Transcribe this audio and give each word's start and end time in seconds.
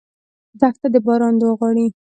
دښته 0.59 0.87
د 0.93 0.95
باران 1.05 1.33
دعا 1.39 1.53
غواړي. 1.59 1.87